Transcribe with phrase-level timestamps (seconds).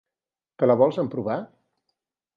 [0.61, 1.37] Te la vols emprovar?